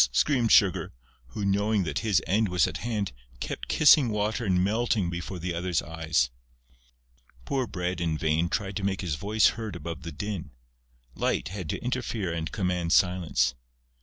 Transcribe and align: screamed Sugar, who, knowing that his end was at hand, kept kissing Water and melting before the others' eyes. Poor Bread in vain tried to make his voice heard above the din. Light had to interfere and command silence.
screamed 0.11 0.51
Sugar, 0.51 0.93
who, 1.27 1.45
knowing 1.45 1.83
that 1.83 1.99
his 1.99 2.23
end 2.25 2.49
was 2.49 2.65
at 2.65 2.77
hand, 2.77 3.11
kept 3.39 3.67
kissing 3.67 4.09
Water 4.09 4.43
and 4.43 4.63
melting 4.63 5.11
before 5.11 5.37
the 5.37 5.53
others' 5.53 5.83
eyes. 5.83 6.31
Poor 7.45 7.67
Bread 7.67 8.01
in 8.01 8.17
vain 8.17 8.49
tried 8.49 8.75
to 8.77 8.83
make 8.83 9.01
his 9.01 9.13
voice 9.13 9.49
heard 9.49 9.75
above 9.75 10.01
the 10.01 10.11
din. 10.11 10.49
Light 11.13 11.49
had 11.49 11.69
to 11.69 11.83
interfere 11.83 12.33
and 12.33 12.51
command 12.51 12.91
silence. 12.93 13.53